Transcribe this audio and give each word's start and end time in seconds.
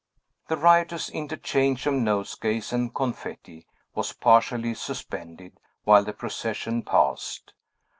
The 0.47 0.57
riotous 0.57 1.11
interchange 1.11 1.85
of 1.85 1.93
nosegays 1.93 2.73
and 2.73 2.91
confetti 2.91 3.67
was 3.93 4.13
partially 4.13 4.73
suspended, 4.73 5.59
while 5.83 6.03
the 6.03 6.11
procession 6.11 6.81
passed. 6.81 7.53